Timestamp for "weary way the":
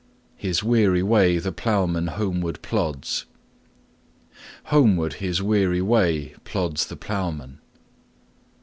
0.63-1.51